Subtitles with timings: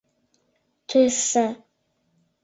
[0.89, 1.45] Тӱсшӧ...